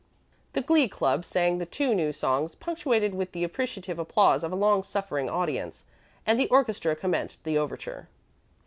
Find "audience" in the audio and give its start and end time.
5.29-5.85